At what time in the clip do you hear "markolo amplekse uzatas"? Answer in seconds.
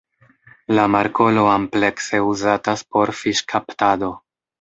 0.93-2.83